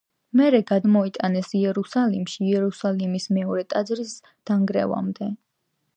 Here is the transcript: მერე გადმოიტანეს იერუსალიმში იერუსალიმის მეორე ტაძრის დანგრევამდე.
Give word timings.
მერე 0.39 0.59
გადმოიტანეს 0.69 1.51
იერუსალიმში 1.59 2.41
იერუსალიმის 2.47 3.29
მეორე 3.37 3.67
ტაძრის 3.75 4.17
დანგრევამდე. 4.51 5.33